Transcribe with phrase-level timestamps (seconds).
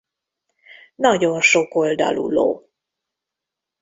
[0.95, 2.67] Nagyon sokoldalú ló.